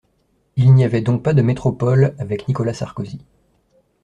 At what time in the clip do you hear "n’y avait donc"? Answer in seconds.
0.73-1.21